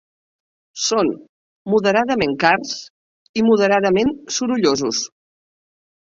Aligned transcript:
Són 0.85 1.11
moderadament 1.73 2.33
cars 2.45 2.73
i 3.41 3.45
moderadament 3.51 4.11
sorollosos. 4.39 5.05